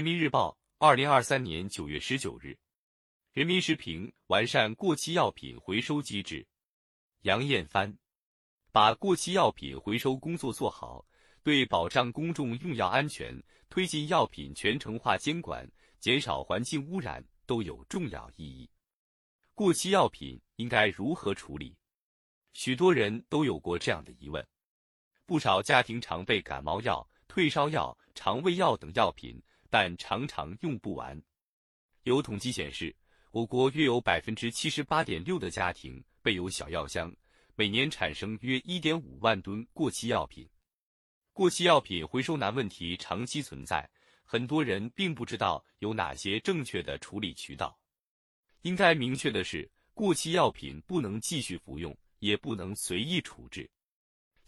[0.00, 2.56] 人民日报，二零二三年九月十九日。
[3.34, 6.46] 人民时评：完善过期药品回收机制。
[7.20, 7.94] 杨艳帆，
[8.72, 11.06] 把过期药品回收工作做好，
[11.42, 18.70] 对保障公众用药安全、推进药品全程化监管、减少环境污染都有重要意义。
[19.54, 21.76] 过期药品应该如何处理？
[22.54, 24.42] 许多人都有过这样的疑问。
[25.26, 29.38] 不少家庭常备感冒药、退烧药、肠胃药等药品。
[29.70, 31.20] 但常常用不完。
[32.02, 32.94] 有统计显示，
[33.30, 37.14] 我国约有百分之七十八点六的家庭备有小药箱，
[37.54, 40.48] 每年产生约一点五万吨过期药品。
[41.32, 43.88] 过期药品回收难问题长期存在，
[44.24, 47.78] 很多人并不知道有哪些正确的处理渠道。
[48.62, 53.70] 应该明确的是，过期药品不能继续服用，也不能随意处置。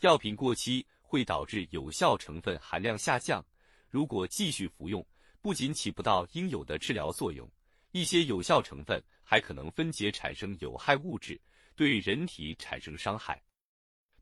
[0.00, 3.44] 药品过期会导致有效成分含量下降，
[3.88, 5.06] 如果继续服用，
[5.42, 7.50] 不仅起不到应有的治疗作用，
[7.90, 11.38] 一些有效成分还可能分解产生有害物质，
[11.74, 13.42] 对人体产生伤害。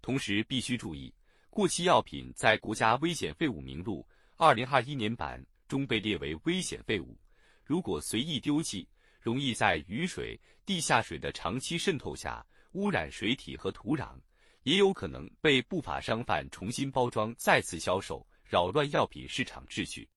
[0.00, 1.14] 同时，必须注意，
[1.50, 4.04] 过期药品在国家危险废物名录
[4.36, 7.14] 二零二一年版中被列为危险废物，
[7.62, 8.88] 如果随意丢弃，
[9.20, 14.18] 容易在雨水、地下水的长期渗透下污染水体和土壤，
[14.62, 20.08] 也有可能被不法商贩重新包装再次销售，扰乱药品市场秩序。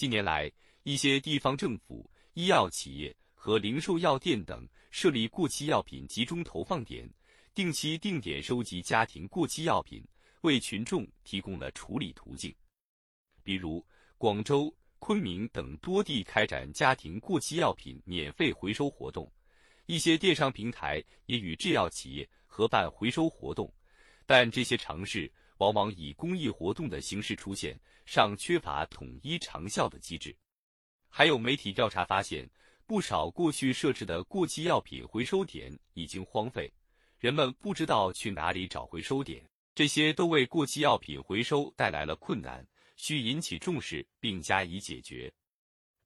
[0.00, 0.50] 近年来，
[0.84, 7.06] 一些地方政府、医药企业和零售药店等设立过期药品集中投放点，
[7.54, 10.02] 定期定点收集家庭过期药品，
[10.40, 12.50] 为群众提供了处理途径。
[13.42, 19.30] 比如，广州、昆明等多地开展家庭过期药品免费回收活动，
[19.84, 23.70] 一些电商平台也与制药企业合办回收活动，
[24.24, 25.30] 但这些尝试。
[25.60, 30.34] 往往以公益活动的形式出现，尚缺乏统一长效的机制。
[31.10, 32.48] 还有媒体调查发现，
[32.86, 36.72] 不少过去设置的过期药品回收点已经荒废，
[37.18, 45.30] 人们不知道去哪里找回收点，这些都为过期药品回收带来了困难，需引起重视并加以解决。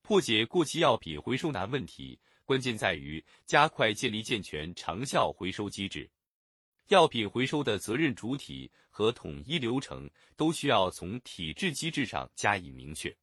[0.02, 6.10] 破解过期药品回收难问题，关键在于加快建立健全长效回收机制。
[6.88, 13.14] 药品回收的责任主体和统一流程都需要从体制机制上加以明确。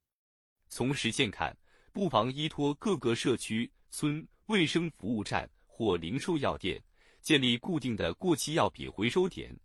[0.68, 1.56] 从实践看，
[1.92, 6.82] 不妨依托各个社区村卫生服务站或零售药店，
[7.20, 9.56] 建立固定的过期药品回收点，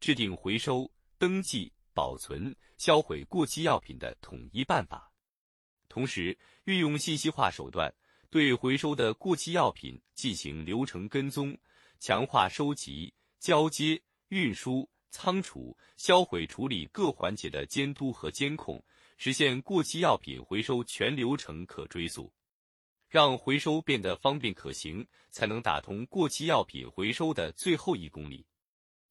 [0.00, 5.10] 制定回收、登记、保存、销毁过期药品的统一办法。
[5.88, 7.92] 同时，运用信息化手段，
[8.28, 11.56] 对回收的过期药品进行流程跟踪，
[11.98, 13.14] 强化收集。
[13.38, 18.82] 交接、运输、仓储、销毁、处理各环节的监督和监控，
[19.16, 22.32] 实现过期药品回收全流程可追溯，
[23.08, 28.44] 让回收变得方便可行，才能打通过期药品回收的最后一公里。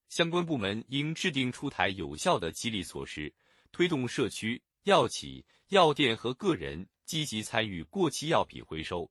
[0.09, 3.34] 相关部门应制定出台有效的激励措施，
[3.72, 9.09] 推动社区、药企、药店和个人积极参与过期药品回收。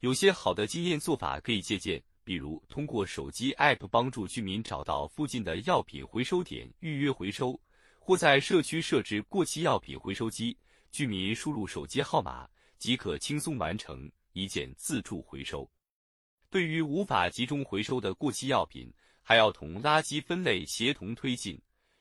[0.00, 2.02] 有些好的经验做法可以借鉴。
[2.26, 7.60] 比如，通过手机 App 帮助居民找到附近的药品回收点预约回收，
[8.00, 10.58] 或在社区设置过期药品回收机，
[10.90, 15.70] 居民输入手机号码即可轻松完成一键自助回收。
[16.50, 21.56] 对于无法集中回收的过期药品，还要同垃圾分类协同推进，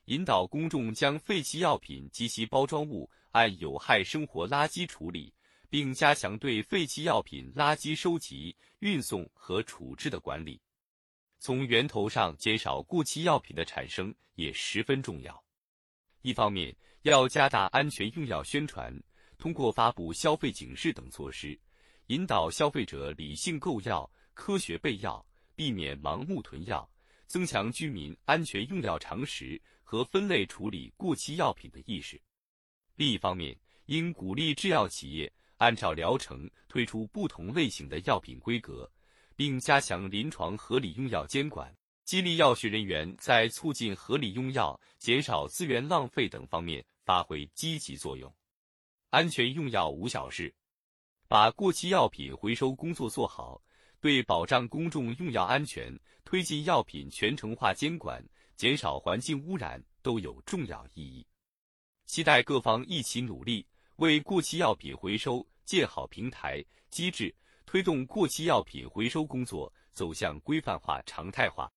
[0.06, 5.32] 引导公众将废弃药品及其包装物按有害生活垃圾处理。
[5.70, 10.62] 并加强对废弃药品垃圾收集、运送和处置的管理，
[11.40, 15.44] 从源头上减少过期药品的产生也十分重要。
[16.22, 18.94] 一方面，要加大安全用药宣传，
[19.38, 21.60] 通过发布消费警示等措施，
[22.08, 25.26] 引导消费者理性购药、科学备药，
[25.56, 26.90] 避免盲目囤药，
[27.28, 32.20] 增强居民安全用药常识和分类处理过期药品的意识。
[32.96, 33.56] 另一方面，
[33.88, 35.32] 应鼓励制药企业。
[35.58, 38.92] 按照疗程推出不同类型的药品规格，
[39.36, 41.74] 并加强临床合理用药监管，
[42.04, 48.34] 激励药学人员在促进合理用药、减少资源浪费等方面发挥积极作用。
[49.12, 50.54] 安全用药无小事，
[51.28, 53.62] 把过期药品回收工作做好，
[54.02, 58.22] 对保障公众用药安全、推进药品全程化监管、
[58.58, 61.26] 减少环境污染都有重要意义。
[62.06, 63.66] 期待各方一起努力。
[63.98, 67.34] 为过期药品回收建好平台机制，
[67.66, 71.72] 推动过期药品回收工作走向规范化、常态化。